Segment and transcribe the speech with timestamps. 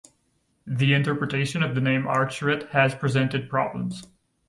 [0.65, 4.03] The interpretation of the name Arthuret has presented problems.